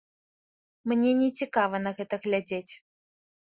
[0.91, 2.69] Мне нецікава на гэта глядзець.